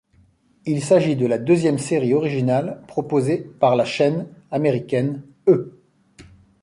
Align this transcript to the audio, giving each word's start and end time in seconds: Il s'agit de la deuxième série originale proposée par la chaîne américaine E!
Il 0.65 0.83
s'agit 0.83 1.15
de 1.15 1.27
la 1.27 1.37
deuxième 1.37 1.77
série 1.77 2.15
originale 2.15 2.81
proposée 2.87 3.37
par 3.59 3.75
la 3.75 3.85
chaîne 3.85 4.27
américaine 4.49 5.21
E! 5.47 5.79